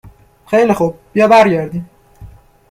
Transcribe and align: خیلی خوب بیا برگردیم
خیلی 0.45 0.73
خوب 0.73 0.95
بیا 1.13 1.27
برگردیم 1.27 1.89